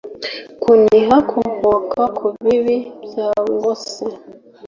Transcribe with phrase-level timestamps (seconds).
[0.61, 4.05] Kuniha kuvuka kubibi byangose